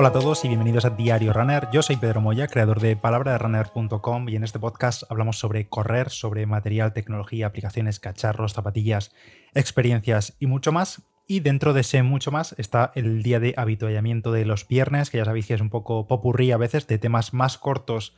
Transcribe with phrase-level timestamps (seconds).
[0.00, 1.70] Hola a todos y bienvenidos a Diario Runner.
[1.72, 6.46] Yo soy Pedro Moya, creador de palabraderunner.com y en este podcast hablamos sobre correr, sobre
[6.46, 9.12] material, tecnología, aplicaciones, cacharros, zapatillas,
[9.54, 11.02] experiencias y mucho más.
[11.26, 15.18] Y dentro de ese mucho más está el día de habituallamiento de los viernes, que
[15.18, 18.14] ya sabéis que es un poco popurrí a veces de temas más cortos.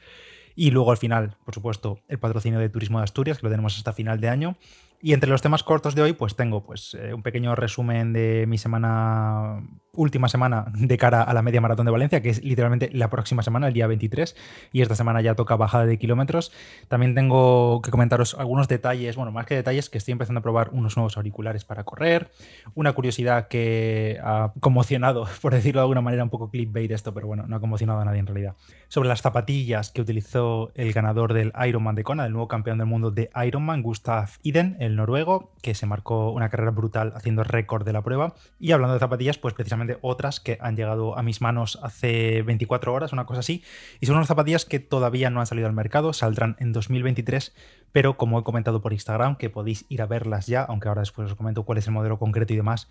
[0.54, 3.78] Y luego al final, por supuesto, el patrocinio de Turismo de Asturias, que lo tenemos
[3.78, 4.58] hasta final de año.
[5.02, 8.44] Y entre los temas cortos de hoy, pues tengo pues, eh, un pequeño resumen de
[8.46, 9.62] mi semana,
[9.94, 13.42] última semana de cara a la media maratón de Valencia, que es literalmente la próxima
[13.42, 14.36] semana, el día 23,
[14.72, 16.52] y esta semana ya toca bajada de kilómetros.
[16.88, 20.68] También tengo que comentaros algunos detalles, bueno, más que detalles, que estoy empezando a probar
[20.72, 22.30] unos nuevos auriculares para correr,
[22.74, 27.26] una curiosidad que ha conmocionado, por decirlo de alguna manera, un poco clickbait esto, pero
[27.26, 28.54] bueno, no ha conmocionado a nadie en realidad,
[28.88, 32.86] sobre las zapatillas que utilizó el ganador del Ironman de Kona, el nuevo campeón del
[32.86, 37.84] mundo de Ironman, Gustav Iden, el noruego, que se marcó una carrera brutal haciendo récord
[37.84, 38.34] de la prueba.
[38.58, 42.92] Y hablando de zapatillas, pues precisamente otras que han llegado a mis manos hace 24
[42.92, 43.62] horas, una cosa así.
[44.00, 47.54] Y son unas zapatillas que todavía no han salido al mercado, saldrán en 2023,
[47.92, 51.30] pero como he comentado por Instagram, que podéis ir a verlas ya, aunque ahora después
[51.30, 52.88] os comento cuál es el modelo concreto y demás.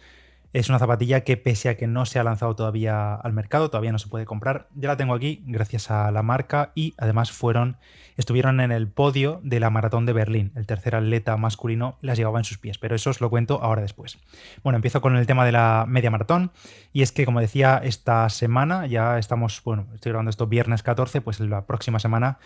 [0.52, 3.92] Es una zapatilla que pese a que no se ha lanzado todavía al mercado, todavía
[3.92, 4.68] no se puede comprar.
[4.74, 7.78] Ya la tengo aquí gracias a la marca y además fueron
[8.18, 10.52] estuvieron en el podio de la maratón de Berlín.
[10.56, 13.82] El tercer atleta masculino las llevaba en sus pies, pero eso os lo cuento ahora
[13.82, 14.18] después.
[14.62, 16.52] Bueno, empiezo con el tema de la media maratón
[16.92, 21.22] y es que como decía esta semana ya estamos, bueno, estoy grabando esto viernes 14,
[21.22, 22.40] pues la próxima semana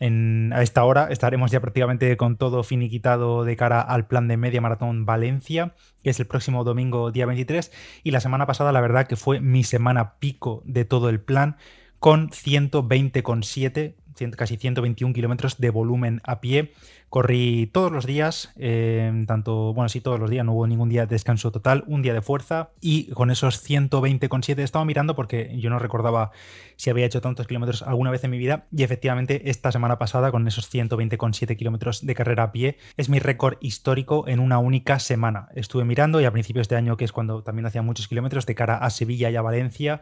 [0.00, 4.62] a esta hora estaremos ya prácticamente con todo finiquitado de cara al plan de media
[4.62, 7.70] maratón Valencia, que es el próximo domingo día 23.
[8.02, 11.56] Y la semana pasada, la verdad que fue mi semana pico de todo el plan,
[11.98, 13.94] con 120,7
[14.36, 16.72] casi 121 kilómetros de volumen a pie.
[17.10, 21.06] Corrí todos los días, eh, tanto, bueno, sí, todos los días, no hubo ningún día
[21.06, 25.70] de descanso total, un día de fuerza y con esos 120,7 estaba mirando porque yo
[25.70, 26.30] no recordaba
[26.76, 30.30] si había hecho tantos kilómetros alguna vez en mi vida y efectivamente esta semana pasada
[30.30, 35.00] con esos 120,7 kilómetros de carrera a pie es mi récord histórico en una única
[35.00, 35.48] semana.
[35.56, 38.54] Estuve mirando y a principios de año, que es cuando también hacía muchos kilómetros de
[38.54, 40.00] cara a Sevilla y a Valencia,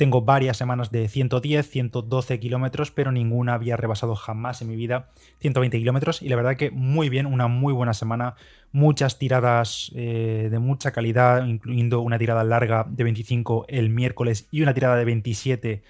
[0.00, 5.10] tengo varias semanas de 110, 112 kilómetros, pero ninguna había rebasado jamás en mi vida
[5.40, 8.34] 120 kilómetros y la verdad que muy bien, una muy buena semana,
[8.72, 14.62] muchas tiradas eh, de mucha calidad, incluyendo una tirada larga de 25 el miércoles y
[14.62, 15.82] una tirada de 27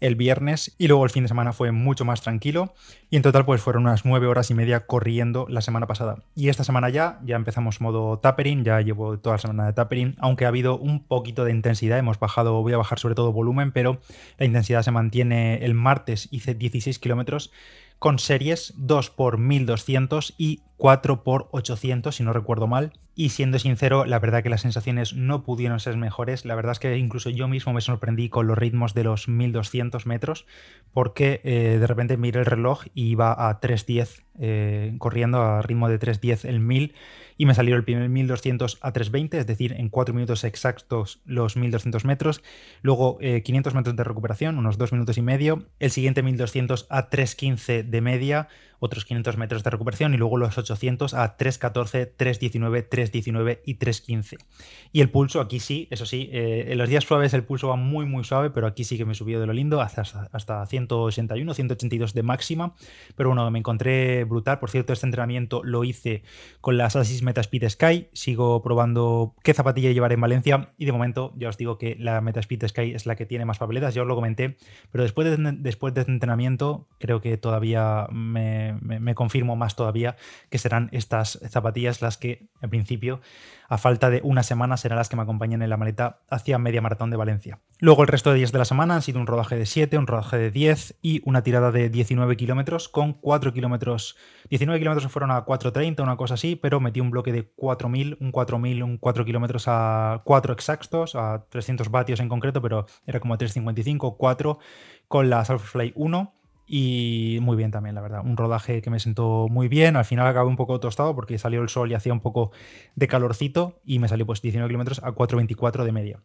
[0.00, 2.74] el viernes y luego el fin de semana fue mucho más tranquilo
[3.10, 6.22] y en total pues fueron unas 9 horas y media corriendo la semana pasada.
[6.34, 10.14] Y esta semana ya ya empezamos modo tapering ya llevo toda la semana de tapering
[10.18, 13.72] aunque ha habido un poquito de intensidad hemos bajado voy a bajar sobre todo volumen
[13.72, 14.00] pero
[14.38, 17.50] la intensidad se mantiene el martes hice 16 kilómetros
[17.98, 22.92] con series 2 por 1200 y 4 por 800 si no recuerdo mal.
[23.14, 26.44] Y siendo sincero, la verdad que las sensaciones no pudieron ser mejores.
[26.44, 30.06] La verdad es que incluso yo mismo me sorprendí con los ritmos de los 1200
[30.06, 30.46] metros,
[30.92, 35.88] porque eh, de repente miré el reloj y iba a 310, eh, corriendo a ritmo
[35.88, 36.94] de 310 el 1000
[37.36, 41.56] y me salió el primer 1200 a 320, es decir, en 4 minutos exactos los
[41.56, 42.42] 1200 metros.
[42.82, 45.64] Luego 500 eh, metros de recuperación, unos 2 minutos y medio.
[45.80, 50.14] El siguiente 1200 a 315 de media, otros 500 metros de recuperación.
[50.14, 54.36] Y luego los 800 a 314, 319, 319 y 315.
[54.92, 57.76] Y el pulso, aquí sí, eso sí, eh, en los días suaves el pulso va
[57.76, 60.02] muy, muy suave, pero aquí sí que me subió de lo lindo, hasta,
[60.32, 62.74] hasta 181, 182 de máxima.
[63.16, 64.58] Pero bueno, me encontré brutal.
[64.58, 66.22] Por cierto, este entrenamiento lo hice
[66.60, 68.08] con las Assist Metaspeed Sky.
[68.12, 72.20] Sigo probando qué zapatilla llevar en Valencia y de momento ya os digo que la
[72.20, 74.56] Metaspeed Sky es la que tiene más papeletas, ya os lo comenté,
[74.90, 80.16] pero después de, después de este entrenamiento creo que todavía me, me confirmo más todavía
[80.50, 83.20] que serán estas zapatillas las que en principio
[83.68, 86.80] a falta de una semana serán las que me acompañen en la maleta hacia media
[86.80, 87.60] maratón de Valencia.
[87.80, 90.06] Luego el resto de días de la semana han sido un rodaje de 7, un
[90.06, 94.16] rodaje de 10 y una tirada de 19 kilómetros con 4 kilómetros.
[94.48, 98.32] 19 kilómetros fueron a 4.30, una cosa así, pero metí un bloque de 4.000, un
[98.32, 103.36] 4.000, un 4 kilómetros a 4 exactos, a 300 vatios en concreto, pero era como
[103.36, 104.58] 3.55, 4
[105.08, 106.37] con la Fly 1
[106.68, 108.20] y muy bien también, la verdad.
[108.22, 109.96] Un rodaje que me sentó muy bien.
[109.96, 112.52] Al final acabé un poco tostado porque salió el sol y hacía un poco
[112.94, 116.20] de calorcito y me salió pues 19 kilómetros a 4.24 de media.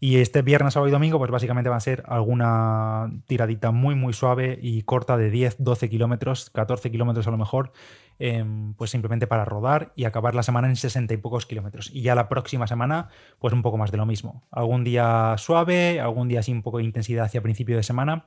[0.00, 4.12] Y este viernes, sábado y domingo, pues básicamente va a ser alguna tiradita muy, muy
[4.12, 7.72] suave y corta de 10, 12 kilómetros, 14 kilómetros a lo mejor,
[8.18, 11.90] em, pues simplemente para rodar y acabar la semana en 60 y pocos kilómetros.
[11.92, 13.08] Y ya la próxima semana,
[13.38, 14.48] pues un poco más de lo mismo.
[14.50, 18.26] Algún día suave, algún día así un poco de intensidad hacia principio de semana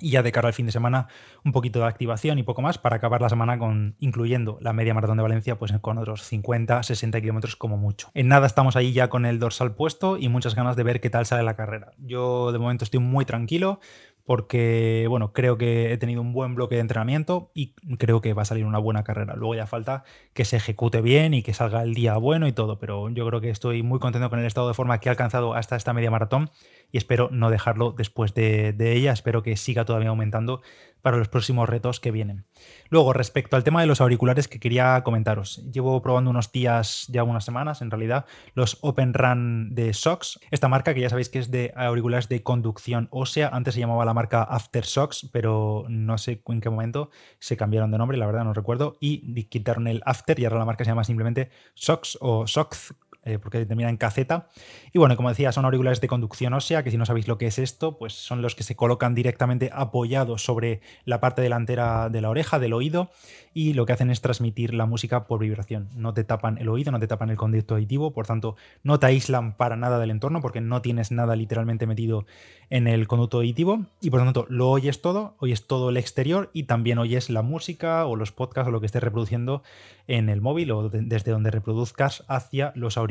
[0.00, 1.08] y ya de cara al fin de semana
[1.44, 4.94] un poquito de activación y poco más para acabar la semana con incluyendo la media
[4.94, 8.10] maratón de Valencia pues con otros 50, 60 kilómetros como mucho.
[8.14, 11.10] En nada estamos ahí ya con el dorsal puesto y muchas ganas de ver qué
[11.10, 11.92] tal sale la carrera.
[11.98, 13.80] Yo de momento estoy muy tranquilo
[14.24, 18.42] porque bueno, creo que he tenido un buen bloque de entrenamiento y creo que va
[18.42, 19.34] a salir una buena carrera.
[19.34, 20.04] Luego ya falta
[20.34, 23.40] que se ejecute bien y que salga el día bueno y todo, pero yo creo
[23.40, 26.12] que estoy muy contento con el estado de forma que he alcanzado hasta esta media
[26.12, 26.50] maratón
[26.92, 30.62] y espero no dejarlo después de, ella, espero que siga todavía aumentando
[31.02, 32.44] para los próximos retos que vienen.
[32.90, 37.24] Luego, respecto al tema de los auriculares que quería comentaros, llevo probando unos días, ya
[37.24, 41.38] unas semanas en realidad, los Open Run de Sox, esta marca que ya sabéis que
[41.38, 46.18] es de auriculares de conducción ósea, antes se llamaba la marca After Sox, pero no
[46.18, 50.02] sé en qué momento se cambiaron de nombre, la verdad no recuerdo, y quitaron el
[50.04, 52.94] After y ahora la marca se llama simplemente Sox o Sox
[53.24, 54.48] eh, porque termina en caseta.
[54.92, 57.46] Y bueno, como decía, son auriculares de conducción ósea, que si no sabéis lo que
[57.46, 62.20] es esto, pues son los que se colocan directamente apoyados sobre la parte delantera de
[62.20, 63.10] la oreja, del oído,
[63.52, 65.88] y lo que hacen es transmitir la música por vibración.
[65.94, 69.06] No te tapan el oído, no te tapan el conducto auditivo, por tanto, no te
[69.06, 72.24] aíslan para nada del entorno, porque no tienes nada literalmente metido
[72.70, 76.64] en el conducto auditivo, y por tanto, lo oyes todo, oyes todo el exterior y
[76.64, 79.62] también oyes la música o los podcasts o lo que estés reproduciendo
[80.06, 83.09] en el móvil o desde donde reproduzcas hacia los auriculares.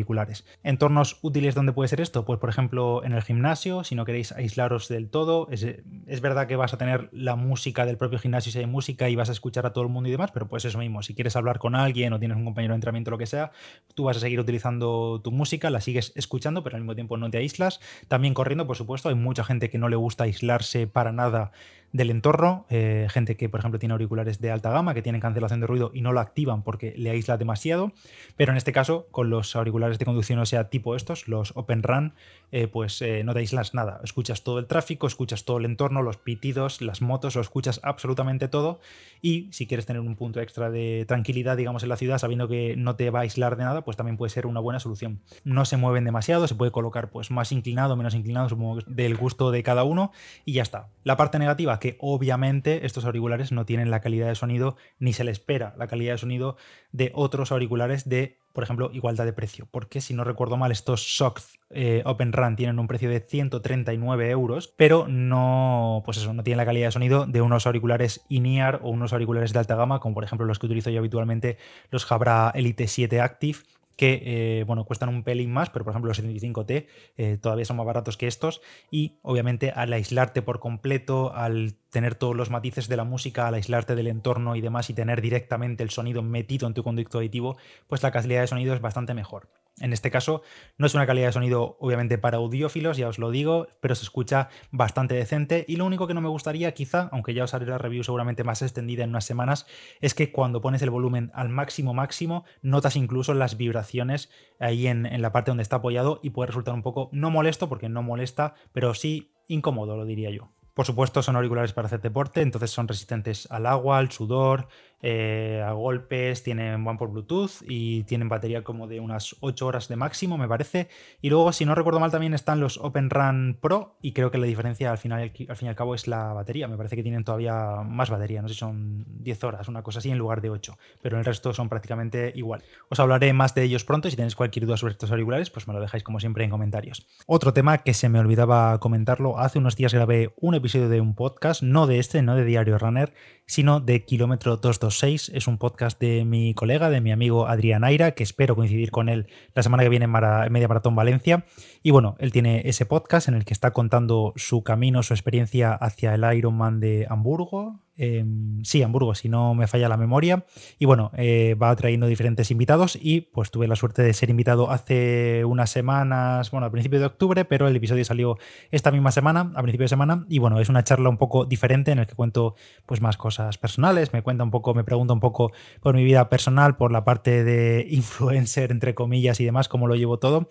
[0.64, 4.32] Entornos útiles donde puede ser esto, pues por ejemplo en el gimnasio, si no queréis
[4.32, 8.52] aislaros del todo, es, es verdad que vas a tener la música del propio gimnasio
[8.52, 10.66] si hay música y vas a escuchar a todo el mundo y demás, pero pues
[10.66, 13.18] eso mismo, si quieres hablar con alguien o tienes un compañero de entrenamiento o lo
[13.18, 13.52] que sea,
[13.96, 17.30] tú vas a seguir utilizando tu música, la sigues escuchando, pero al mismo tiempo no
[17.30, 17.80] te aíslas.
[18.08, 21.52] También corriendo, por supuesto, hay mucha gente que no le gusta aislarse para nada
[21.92, 25.60] del entorno, eh, gente que por ejemplo tiene auriculares de alta gama que tienen cancelación
[25.60, 27.92] de ruido y no lo activan porque le aísla demasiado,
[28.38, 31.82] pero en este caso con los auriculares de conducción o sea tipo estos, los Open
[31.82, 32.14] Run,
[32.52, 36.02] eh, pues eh, no te aíslas nada, escuchas todo el tráfico, escuchas todo el entorno,
[36.02, 38.80] los pitidos, las motos, lo escuchas absolutamente todo
[39.22, 42.76] y si quieres tener un punto extra de tranquilidad digamos en la ciudad sabiendo que
[42.78, 45.22] no te va a aislar de nada, pues también puede ser una buena solución.
[45.44, 49.52] No se mueven demasiado, se puede colocar pues más inclinado, menos inclinado, supongo del gusto
[49.52, 50.12] de cada uno
[50.46, 50.90] y ya está.
[51.04, 55.24] La parte negativa que obviamente estos auriculares no tienen la calidad de sonido ni se
[55.24, 56.58] le espera la calidad de sonido
[56.92, 59.68] de otros auriculares de, por ejemplo, igualdad de precio.
[59.70, 64.30] Porque si no recuerdo mal, estos Sox eh, Open Run tienen un precio de 139
[64.30, 68.80] euros, pero no, pues eso, no tienen la calidad de sonido de unos auriculares in-ear
[68.84, 71.58] o unos auriculares de alta gama, como por ejemplo los que utilizo yo habitualmente,
[71.92, 73.60] los Jabra Elite 7 Active
[74.00, 76.88] que eh, bueno, cuestan un pelín más, pero por ejemplo los 75T
[77.18, 82.16] eh, todavía son más baratos que estos y obviamente al aislarte por completo, al tener
[82.16, 85.84] todos los matices de la música, al aislarte del entorno y demás y tener directamente
[85.84, 87.58] el sonido metido en tu conducto auditivo,
[87.88, 89.50] pues la calidad de sonido es bastante mejor.
[89.82, 90.42] En este caso,
[90.78, 94.04] no es una calidad de sonido obviamente para audiófilos, ya os lo digo, pero se
[94.04, 95.66] escucha bastante decente.
[95.68, 98.44] Y lo único que no me gustaría, quizá, aunque ya os haré la review seguramente
[98.44, 99.66] más extendida en unas semanas,
[100.02, 104.30] es que cuando pones el volumen al máximo máximo, notas incluso las vibraciones
[104.60, 107.70] ahí en, en la parte donde está apoyado y puede resultar un poco, no molesto,
[107.70, 110.52] porque no molesta, pero sí incómodo, lo diría yo.
[110.80, 114.70] Por supuesto, son auriculares para hacer deporte, entonces son resistentes al agua, al sudor,
[115.02, 119.88] eh, a golpes, tienen van por Bluetooth y tienen batería como de unas 8 horas
[119.88, 120.90] de máximo, me parece.
[121.22, 124.38] Y luego, si no recuerdo mal, también están los Open Run Pro y creo que
[124.38, 126.68] la diferencia al, final, al fin y al cabo es la batería.
[126.68, 130.00] Me parece que tienen todavía más batería, no sé si son 10 horas, una cosa
[130.00, 132.64] así, en lugar de 8, pero el resto son prácticamente igual.
[132.90, 135.74] Os hablaré más de ellos pronto si tenéis cualquier duda sobre estos auriculares, pues me
[135.74, 137.08] lo dejáis como siempre en comentarios.
[137.26, 141.16] Otro tema que se me olvidaba comentarlo, hace unos días grabé un episodio de un
[141.16, 143.14] podcast, no de este, no de Diario Runner,
[143.50, 145.32] sino de Kilómetro 226.
[145.34, 149.10] Es un podcast de mi colega, de mi amigo Adrián Aira, que espero coincidir con
[149.10, 151.46] él la semana que viene en, Media Maratón Valencia.
[151.82, 155.74] Y bueno, él tiene ese podcast en el que está contando su camino, su experiencia
[155.74, 160.46] hacia el Ironman de Hamburgo, Em, sí, Hamburgo, si no me falla la memoria.
[160.80, 164.72] Y bueno, eh, va trayendo diferentes invitados y pues tuve la suerte de ser invitado
[164.72, 168.38] hace unas semanas, bueno, al principio de octubre, pero el episodio salió
[168.72, 170.26] esta misma semana, a principio de semana.
[170.30, 173.58] Y bueno, es una charla un poco diferente en el que cuento pues más cosas
[173.58, 175.52] personales, me cuenta un poco, me pregunta un poco
[175.82, 179.96] por mi vida personal, por la parte de influencer, entre comillas y demás, cómo lo
[179.96, 180.50] llevo todo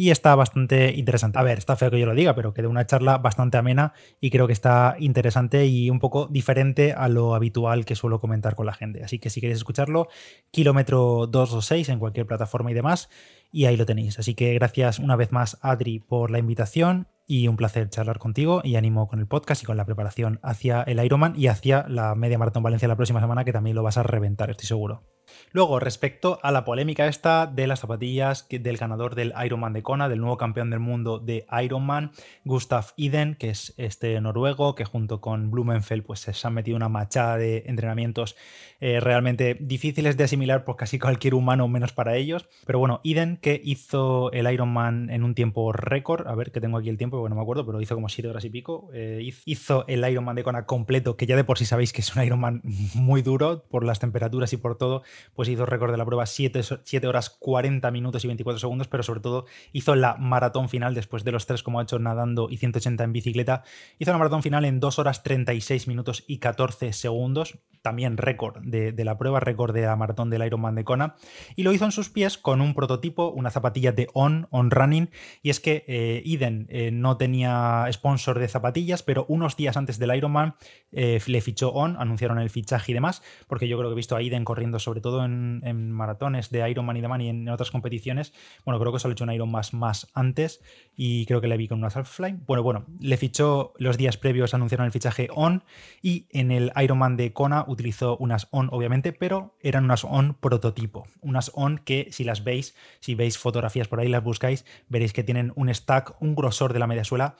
[0.00, 1.38] y está bastante interesante.
[1.38, 4.30] A ver, está feo que yo lo diga, pero quedó una charla bastante amena y
[4.30, 8.64] creo que está interesante y un poco diferente a lo habitual que suelo comentar con
[8.64, 9.04] la gente.
[9.04, 10.08] Así que si queréis escucharlo,
[10.52, 13.10] kilómetro 2 o 6 en cualquier plataforma y demás,
[13.52, 14.18] y ahí lo tenéis.
[14.18, 18.62] Así que gracias una vez más, Adri, por la invitación y un placer charlar contigo
[18.64, 22.14] y ánimo con el podcast y con la preparación hacia el Ironman y hacia la
[22.14, 25.09] media maratón Valencia la próxima semana que también lo vas a reventar, estoy seguro.
[25.52, 30.08] Luego, respecto a la polémica esta de las zapatillas del ganador del Ironman de Kona,
[30.08, 32.12] del nuevo campeón del mundo de Ironman,
[32.44, 36.88] Gustav Iden, que es este noruego, que junto con Blumenfeld pues, se han metido una
[36.88, 38.36] machada de entrenamientos
[38.80, 42.48] eh, realmente difíciles de asimilar por casi cualquier humano, menos para ellos.
[42.66, 46.78] Pero bueno, Iden, que hizo el Ironman en un tiempo récord, a ver que tengo
[46.78, 49.30] aquí el tiempo, porque no me acuerdo, pero hizo como 7 horas y pico, eh,
[49.44, 52.22] hizo el Ironman de Kona completo, que ya de por sí sabéis que es un
[52.22, 52.62] Ironman
[52.94, 55.02] muy duro por las temperaturas y por todo
[55.34, 56.62] pues hizo récord de la prueba 7,
[57.06, 61.32] horas 40 minutos y 24 segundos, pero sobre todo hizo la maratón final después de
[61.32, 63.62] los tres como ha hecho nadando y 180 en bicicleta.
[63.98, 68.92] Hizo la maratón final en 2 horas 36 minutos y 14 segundos, también récord de,
[69.04, 71.16] la prueba, récord de la maratón del Ironman de Kona,
[71.56, 75.10] y lo hizo en sus pies con un prototipo, una zapatilla de On, On Running,
[75.42, 79.98] y es que eh, Iden eh, no tenía sponsor de zapatillas, pero unos días antes
[79.98, 80.54] del Ironman
[80.92, 84.16] eh, le fichó On, anunciaron el fichaje y demás, porque yo creo que he visto
[84.16, 87.70] a Iden corriendo sobre todo en en, maratones de Ironman y demás y en, otras
[87.70, 88.32] competiciones.
[88.64, 90.62] Bueno, creo que solo ha hecho un Ironman más, antes
[90.96, 92.40] y creo que le vi con una Self-Fly.
[92.46, 95.64] Bueno, bueno, le fichó los días previos, anunciaron el fichaje ON
[96.02, 101.06] y en el Ironman de Kona utilizó unas ON, obviamente, pero eran unas ON prototipo.
[101.20, 105.24] Unas ON que si las veis, si veis fotografías por ahí, las buscáis, veréis que
[105.24, 107.36] tienen un stack, un grosor de la media suela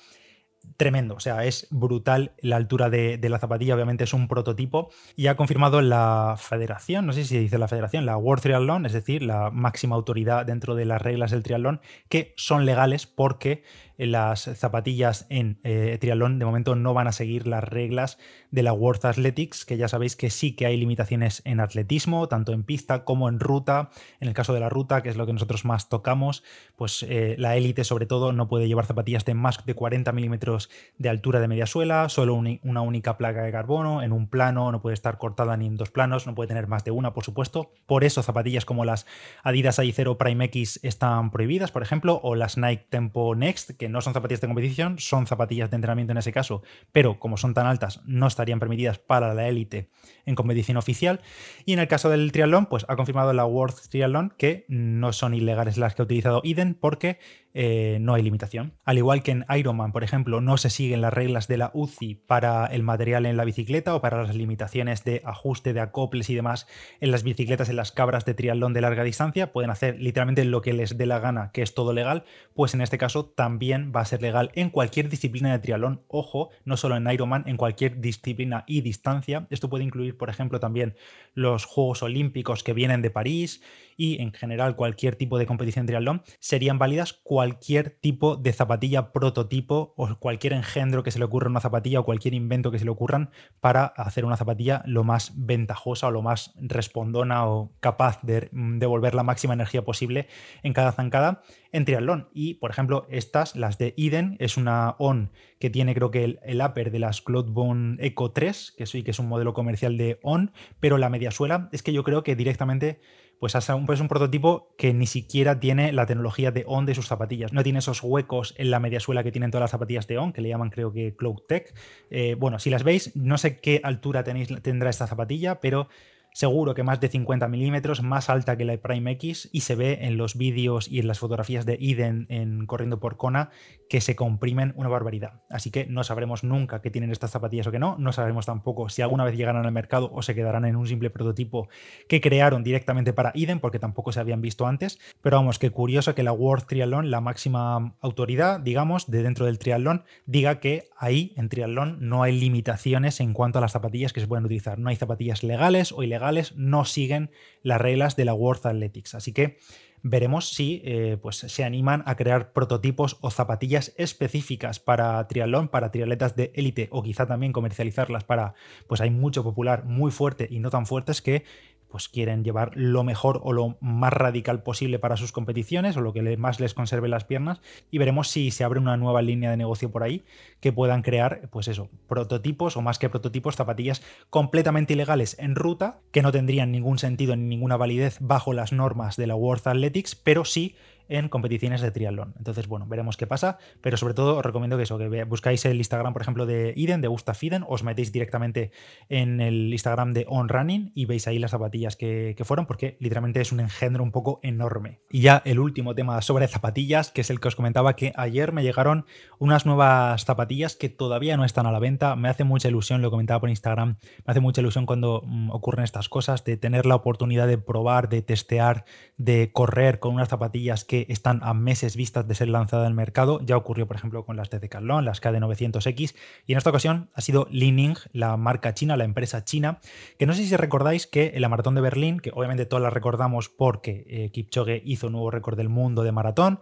[0.76, 5.26] tremendo, o sea, es brutal la altura de, la zapatilla, obviamente es un prototipo y
[5.26, 9.22] ha confirmado la federación, no sé si dice la federación, la World Triathlon, es decir,
[9.22, 13.62] la máxima autoridad dentro de las reglas del triatlón, que son legales porque
[14.06, 18.18] las zapatillas en eh, triatlón de momento no van a seguir las reglas
[18.50, 22.52] de la World Athletics, que ya sabéis que sí que hay limitaciones en atletismo, tanto
[22.52, 23.90] en pista como en ruta.
[24.20, 26.42] En el caso de la ruta, que es lo que nosotros más tocamos,
[26.76, 30.70] pues eh, la élite sobre todo no puede llevar zapatillas de más de 40 milímetros
[30.98, 34.80] de altura de media suela, solo una única placa de carbono, en un plano, no
[34.80, 37.72] puede estar cortada ni en dos planos, no puede tener más de una, por supuesto.
[37.86, 39.06] Por eso zapatillas como las
[39.42, 44.00] Adidas AI0 Prime X están prohibidas, por ejemplo, o las Nike Tempo Next, que no
[44.00, 47.66] son zapatillas de competición, son zapatillas de entrenamiento en ese caso, pero como son tan
[47.66, 49.90] altas, no estarían permitidas para la élite
[50.26, 51.20] en competición oficial.
[51.64, 55.34] Y en el caso del triatlón, pues ha confirmado la World Triathlon que no son
[55.34, 57.18] ilegales las que ha utilizado Iden porque
[57.52, 58.74] eh, no hay limitación.
[58.84, 62.14] Al igual que en Ironman, por ejemplo, no se siguen las reglas de la UCI
[62.14, 66.34] para el material en la bicicleta o para las limitaciones de ajuste de acoples y
[66.34, 66.66] demás
[67.00, 70.62] en las bicicletas, en las cabras de triatlón de larga distancia, pueden hacer literalmente lo
[70.62, 74.00] que les dé la gana, que es todo legal, pues en este caso también va
[74.00, 78.00] a ser legal en cualquier disciplina de triatlón, ojo, no solo en Ironman, en cualquier
[78.00, 79.46] disciplina y distancia.
[79.50, 80.94] Esto puede incluir, por ejemplo, también
[81.34, 83.62] los Juegos Olímpicos que vienen de París
[84.00, 89.92] y en general cualquier tipo de competición triatlón, serían válidas cualquier tipo de zapatilla prototipo
[89.94, 92.86] o cualquier engendro que se le ocurra a una zapatilla o cualquier invento que se
[92.86, 93.28] le ocurran
[93.60, 99.14] para hacer una zapatilla lo más ventajosa o lo más respondona o capaz de devolver
[99.14, 100.28] la máxima energía posible
[100.62, 102.30] en cada zancada en triatlón.
[102.32, 106.62] Y, por ejemplo, estas, las de Eden, es una ON que tiene creo que el,
[106.62, 110.52] upper de las Cloudbone Eco 3, que sí que es un modelo comercial de ON,
[110.80, 113.00] pero la mediasuela es que yo creo que directamente
[113.40, 116.94] pues es un, pues un prototipo que ni siquiera tiene la tecnología de ON de
[116.94, 117.54] sus zapatillas.
[117.54, 120.42] No tiene esos huecos en la mediasuela que tienen todas las zapatillas de ON, que
[120.42, 121.74] le llaman creo que Cloud Tech.
[122.10, 125.88] Eh, bueno, si las veis, no sé qué altura tendrá esta zapatilla, pero
[126.34, 130.00] seguro que más de 50 milímetros, más alta que la Prime X, y se ve
[130.02, 133.50] en los vídeos y en las fotografías de Eden en Corriendo por Kona
[133.90, 135.42] que se comprimen una barbaridad.
[135.50, 138.88] Así que no sabremos nunca qué tienen estas zapatillas o qué no, no sabremos tampoco
[138.88, 141.68] si alguna vez llegarán al mercado o se quedarán en un simple prototipo
[142.08, 145.00] que crearon directamente para Eden, porque tampoco se habían visto antes.
[145.20, 149.58] Pero vamos, que curioso que la World Triathlon, la máxima autoridad, digamos, de dentro del
[149.58, 154.20] triatlón, diga que ahí en triatlón no hay limitaciones en cuanto a las zapatillas que
[154.20, 154.78] se pueden utilizar.
[154.78, 157.32] No hay zapatillas legales o ilegales no siguen
[157.64, 159.16] las reglas de la World Athletics.
[159.16, 159.58] Así que
[160.02, 165.90] veremos si eh, pues, se animan a crear prototipos o zapatillas específicas para triatlón, para
[165.90, 168.54] triatletas de élite o quizá también comercializarlas para,
[168.86, 171.44] pues hay mucho popular muy fuerte y no tan fuertes que
[171.90, 176.12] pues quieren llevar lo mejor o lo más radical posible para sus competiciones o lo
[176.12, 179.56] que más les conserve las piernas y veremos si se abre una nueva línea de
[179.56, 180.22] negocio por ahí
[180.60, 185.98] que puedan crear pues eso, prototipos o más que prototipos, zapatillas completamente ilegales en ruta
[186.12, 190.14] que no tendrían ningún sentido ni ninguna validez bajo las normas de la World Athletics,
[190.14, 190.76] pero sí
[191.10, 192.34] en competiciones de triatlón.
[192.38, 195.76] Entonces, bueno, veremos qué pasa, pero sobre todo os recomiendo que eso, que buscáis el
[195.76, 198.70] Instagram, por ejemplo, de Iden, de Gustav Iden, os metéis directamente
[199.08, 202.96] en el Instagram de On Running y veis ahí las zapatillas que, que fueron, porque
[203.00, 205.00] literalmente es un engendro un poco enorme.
[205.10, 208.52] Y ya el último tema sobre zapatillas, que es el que os comentaba que ayer
[208.52, 209.04] me llegaron
[209.38, 212.16] unas nuevas zapatillas que todavía no están a la venta.
[212.16, 215.84] Me hace mucha ilusión, lo comentaba por Instagram, me hace mucha ilusión cuando mm, ocurren
[215.84, 218.84] estas cosas, de tener la oportunidad de probar, de testear,
[219.16, 223.40] de correr con unas zapatillas que están a meses vistas de ser lanzadas al mercado.
[223.44, 226.14] Ya ocurrió, por ejemplo, con las de Decathlon, las KD900X,
[226.46, 229.80] y en esta ocasión ha sido Li-Ning, la marca china, la empresa china,
[230.18, 232.92] que no sé si recordáis que en la maratón de Berlín, que obviamente todas las
[232.92, 236.60] recordamos porque eh, Kipchoge hizo un nuevo récord del mundo de maratón,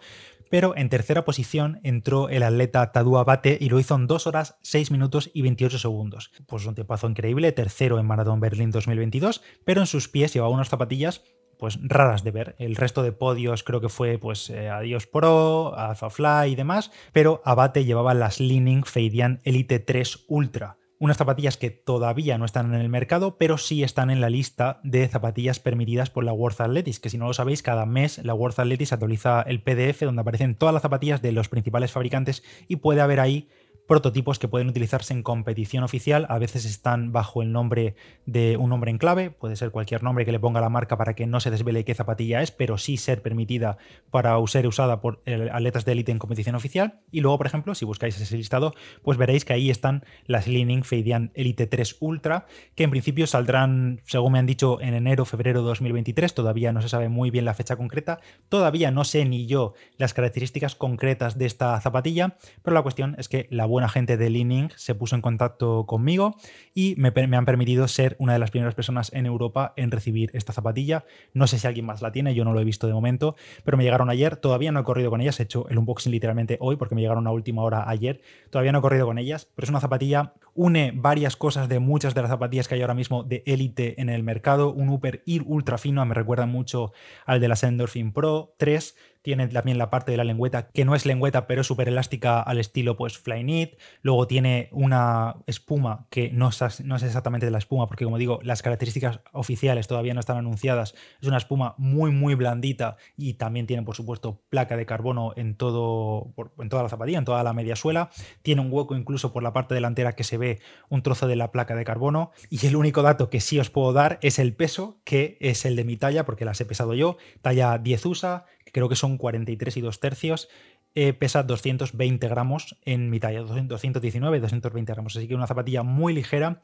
[0.51, 4.59] pero en tercera posición entró el atleta Tadua Bate y lo hizo en 2 horas
[4.63, 6.31] 6 minutos y 28 segundos.
[6.47, 10.69] Pues un tiempazo increíble, tercero en Maratón Berlín 2022, pero en sus pies llevaba unas
[10.69, 11.23] zapatillas
[11.59, 12.55] pues raras de ver.
[12.59, 16.91] El resto de podios creo que fue pues eh, Adios Pro, Alpha Fly y demás,
[17.13, 22.75] pero Abate llevaba las Leaning Feidian Elite 3 Ultra unas zapatillas que todavía no están
[22.75, 26.61] en el mercado, pero sí están en la lista de zapatillas permitidas por la World
[26.61, 30.23] Athletics, que si no lo sabéis, cada mes la World Athletics actualiza el PDF donde
[30.23, 33.49] aparecen todas las zapatillas de los principales fabricantes y puede haber ahí
[33.89, 36.27] prototipos que pueden utilizarse en competición oficial.
[36.29, 40.27] A veces están bajo el nombre de un nombre en clave, puede ser cualquier nombre
[40.27, 42.99] que le ponga la marca para que no se desvele qué zapatilla es, pero sí
[42.99, 43.79] ser permitida
[44.11, 47.01] para ser usada por atletas de élite en competición oficial.
[47.11, 50.85] Y luego, por ejemplo, si buscáis ese listado, pues veréis que ahí están las Leaning
[50.85, 55.63] Feidian Elite 3 Ultra, que en principio saldrán, según me han dicho, en enero, febrero
[55.63, 56.35] 2023.
[56.35, 58.21] Todavía no se sabe muy bien la fecha concreta.
[58.51, 63.31] Todavía no sé ni yo las características concretas de esta zapatilla, pero la cuestión es
[63.31, 66.35] que la buena gente de Leaning se puso en contacto conmigo
[66.75, 70.53] y me, han permitido ser una de las primeras personas en Europa en recibir esta
[70.53, 71.05] zapatilla.
[71.33, 73.77] No sé si alguien más la tiene, yo no lo he visto de momento, pero
[73.77, 74.37] me llegaron ayer.
[74.37, 77.29] Todavía no he corrido con ellas, he hecho el unboxing literalmente hoy porque me llegaron
[77.29, 78.21] a última hora ayer.
[78.51, 82.17] Todavía no he corrido con ellas, pero es una zapatilla, une varias cosas de muchas
[82.17, 84.73] de las zapatillas que hay ahora mismo de élite en el mercado.
[84.73, 86.93] Un Upper Ir ultra fino, me recuerda mucho
[87.27, 90.95] al de la Endorphin Pro 3 tiene también la parte de la lengüeta, que no
[90.95, 93.79] es lengüeta, pero es súper elástica al estilo pues Flyknit.
[94.03, 98.19] Luego tiene una espuma que no es, no es exactamente de la espuma, porque como
[98.19, 100.95] digo, las características oficiales todavía no están anunciadas.
[101.21, 105.57] Es una espuma muy, muy blandita y también tiene, por supuesto, placa de carbono en,
[105.57, 108.11] todo, en toda la zapatilla, en toda la media suela.
[108.43, 111.53] Tiene un hueco incluso por la parte delantera que se ve un trozo de la
[111.53, 112.31] placa de carbono.
[112.51, 115.77] Y el único dato que sí os puedo dar es el peso, que es el
[115.77, 117.17] de mi talla, porque las he pesado yo.
[117.43, 120.49] Talla 10 USA, creo que son 43 y 2 tercios,
[120.95, 125.17] eh, pesa 220 gramos en mi talla, 219 220 gramos.
[125.17, 126.63] Así que una zapatilla muy ligera.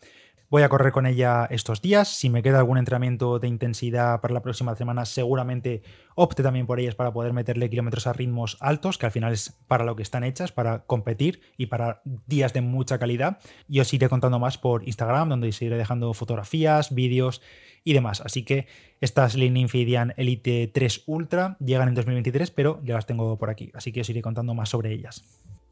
[0.54, 2.06] Voy a correr con ella estos días.
[2.06, 5.82] Si me queda algún entrenamiento de intensidad para la próxima semana, seguramente
[6.14, 9.58] opte también por ellas para poder meterle kilómetros a ritmos altos, que al final es
[9.66, 13.38] para lo que están hechas, para competir y para días de mucha calidad.
[13.68, 17.42] Y os iré contando más por Instagram, donde os iré dejando fotografías, vídeos
[17.82, 18.20] y demás.
[18.20, 18.68] Así que
[19.00, 23.72] estas Lean Fidian Elite 3 Ultra llegan en 2023, pero ya las tengo por aquí,
[23.74, 25.24] así que os iré contando más sobre ellas.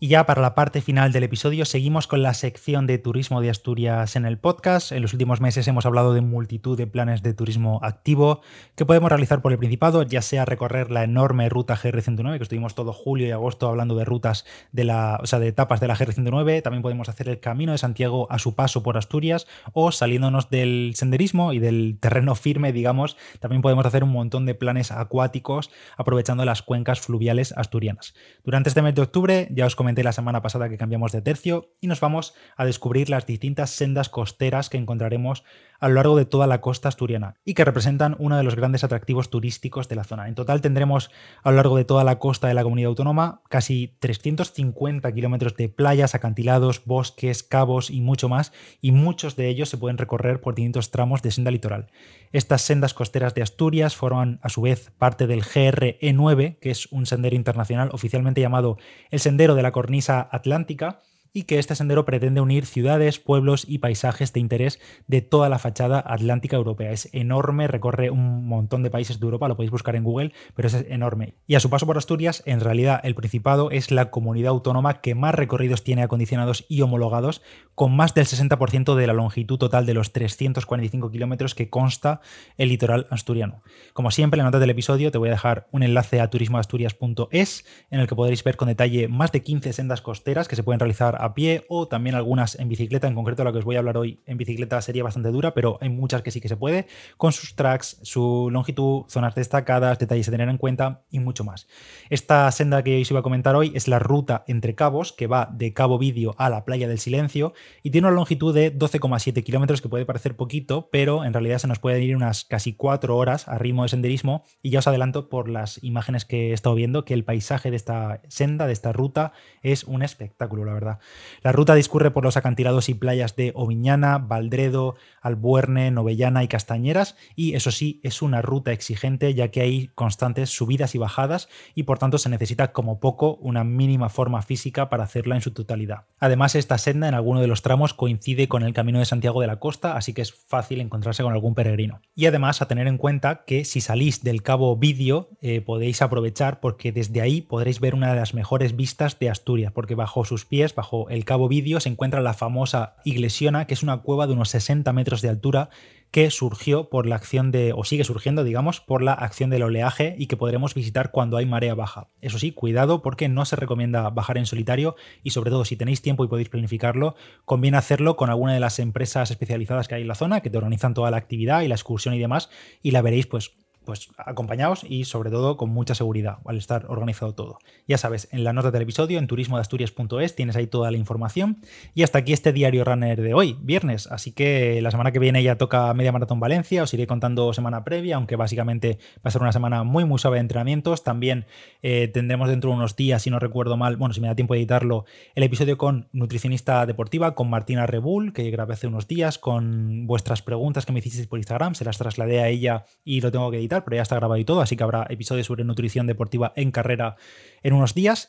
[0.03, 3.51] Y ya para la parte final del episodio seguimos con la sección de turismo de
[3.51, 4.91] Asturias en el podcast.
[4.91, 8.41] En los últimos meses hemos hablado de multitud de planes de turismo activo
[8.75, 12.75] que podemos realizar por el Principado, ya sea recorrer la enorme ruta GR109, que estuvimos
[12.75, 15.95] todo julio y agosto hablando de rutas de la, o sea, de etapas de la
[15.95, 20.51] GR109, también podemos hacer el camino de Santiago a su paso por Asturias o saliéndonos
[20.51, 25.71] del senderismo y del terreno firme, digamos, también podemos hacer un montón de planes acuáticos
[25.97, 28.15] aprovechando las cuencas fluviales asturianas.
[28.43, 31.75] Durante este mes de octubre ya os comenté la semana pasada que cambiamos de tercio
[31.81, 35.45] y nos vamos a descubrir las distintas sendas costeras que encontraremos
[35.83, 38.85] a lo largo de toda la costa asturiana y que representan uno de los grandes
[38.85, 40.29] atractivos turísticos de la zona.
[40.29, 41.11] En total tendremos
[41.43, 45.69] a lo largo de toda la costa de la comunidad autónoma casi 350 kilómetros de
[45.69, 50.55] playas, acantilados, bosques, cabos y mucho más, y muchos de ellos se pueden recorrer por
[50.55, 51.91] distintos tramos de senda litoral.
[52.31, 57.07] Estas sendas costeras de Asturias forman a su vez parte del GRE9, que es un
[57.07, 58.79] sendero internacional oficialmente llamado
[59.11, 61.01] el Sendero de la Cornisa Atlántica,
[61.33, 65.59] y que este sendero pretende unir ciudades, pueblos y paisajes de interés de toda la
[65.59, 66.93] fachada atlántica europea.
[66.93, 70.69] Es enorme, recorre un montón de países de Europa, lo podéis buscar en Google, pero
[70.69, 71.35] es enorme.
[71.47, 75.15] Y a su paso por Asturias, en realidad el Principado es la comunidad autónoma que
[75.15, 77.43] más recorridos tiene acondicionados y homologados,
[77.75, 82.21] con más del 60% de la longitud total de los 345 kilómetros que consta
[82.59, 83.63] el litoral asturiano.
[83.95, 87.65] Como siempre, en la nota del episodio te voy a dejar un enlace a turismoasturias.es
[87.91, 90.81] en el que podréis ver con detalle más de 15 sendas costeras que se pueden
[90.81, 93.79] realizar a pie o también algunas en bicicleta, en concreto la que os voy a
[93.79, 96.87] hablar hoy en bicicleta sería bastante dura, pero hay muchas que sí que se puede,
[97.17, 101.69] con sus tracks, su longitud, zonas destacadas, detalles a tener en cuenta y mucho más.
[102.11, 105.49] Esta senda que os iba a comentar hoy es la ruta entre cabos que va
[105.53, 107.53] de Cabo Vídeo a la playa del Silencio
[107.85, 111.69] y tiene una longitud de 12,7 kilómetros que puede parecer poquito, pero en realidad se
[111.69, 115.29] nos puede ir unas casi 4 horas a ritmo de senderismo y ya os adelanto
[115.29, 118.93] por las imágenes que he estado viendo que el paisaje de esta senda, de esta
[118.93, 119.33] ruta,
[119.63, 120.99] es un espectáculo, la verdad.
[121.43, 127.17] La ruta discurre por los acantilados y playas de Oviñana, Valdredo, Albuerne, Novellana y Castañeras
[127.37, 131.85] y eso sí, es una ruta exigente ya que hay constantes subidas y bajadas y
[131.85, 136.05] por tanto se necesita como poco una mínima forma física para hacerla en su totalidad.
[136.19, 139.47] Además, esta senda en alguno de los tramos coincide con el Camino de Santiago de
[139.47, 142.01] la Costa, así que es fácil encontrarse con algún peregrino.
[142.15, 146.61] Y además, a tener en cuenta que si salís del Cabo Vídeo eh, podéis aprovechar
[146.61, 150.45] porque desde ahí podréis ver una de las mejores vistas de Asturias, porque bajo sus
[150.45, 154.33] pies, bajo el Cabo Vídeo, se encuentra la famosa Iglesiona, que es una cueva de
[154.33, 155.71] unos 60 metros de altura
[156.13, 160.15] que surgió por la acción de, o sigue surgiendo, digamos, por la acción del oleaje
[160.19, 162.11] y que podremos visitar cuando hay marea baja.
[162.21, 166.03] Eso sí, cuidado porque no se recomienda bajar en solitario y sobre todo si tenéis
[166.03, 167.15] tiempo y podéis planificarlo,
[167.47, 170.59] conviene hacerlo con alguna de las empresas especializadas que hay en la zona, que te
[170.59, 172.51] organizan toda la actividad y la excursión y demás,
[172.83, 177.35] y la veréis pues pues acompañados y sobre todo con mucha seguridad al estar organizado
[177.35, 177.59] todo.
[177.89, 181.59] Ya sabes, en la nota del episodio en turismodeasturias.es tienes ahí toda la información.
[181.95, 185.43] Y hasta aquí este diario runner de hoy, viernes, así que la semana que viene
[185.43, 189.43] ya toca media maratón Valencia, os iré contando semana previa, aunque básicamente va a ser
[189.43, 191.47] una semana muy muy suave de entrenamientos, también
[191.83, 194.55] eh, tendremos dentro de unos días, si no recuerdo mal, bueno, si me da tiempo
[194.55, 199.39] de editarlo, el episodio con nutricionista deportiva, con Martina Rebull, que grabé hace unos días,
[199.39, 203.31] con vuestras preguntas que me hicisteis por Instagram, se las trasladé a ella y lo
[203.33, 206.07] tengo que editar pero ya está grabado y todo, así que habrá episodios sobre nutrición
[206.07, 207.17] deportiva en carrera
[207.63, 208.29] en unos días.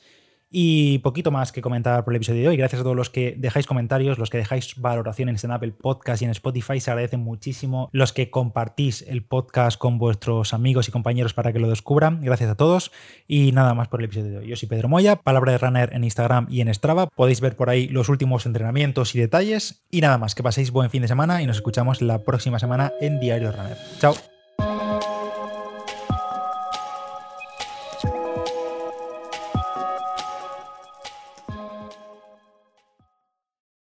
[0.56, 2.58] Y poquito más que comentar por el episodio de hoy.
[2.58, 6.26] Gracias a todos los que dejáis comentarios, los que dejáis valoraciones en Apple Podcast y
[6.26, 6.80] en Spotify.
[6.80, 7.90] Se agradecen muchísimo.
[7.92, 12.22] Los que compartís el podcast con vuestros amigos y compañeros para que lo descubran.
[12.22, 12.92] Gracias a todos.
[13.28, 14.48] Y nada más por el episodio de hoy.
[14.48, 17.08] Yo soy Pedro Moya, palabra de runner en Instagram y en Strava.
[17.08, 19.84] Podéis ver por ahí los últimos entrenamientos y detalles.
[19.90, 22.94] Y nada más, que paséis buen fin de semana y nos escuchamos la próxima semana
[23.02, 23.78] en Diario Runner.
[24.00, 24.33] Chao.